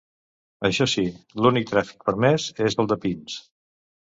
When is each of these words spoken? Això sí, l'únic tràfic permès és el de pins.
Això 0.69 0.87
sí, 0.93 1.03
l'únic 1.45 1.69
tràfic 1.73 2.07
permès 2.09 2.49
és 2.69 2.79
el 2.85 2.91
de 2.95 2.99
pins. 3.05 3.37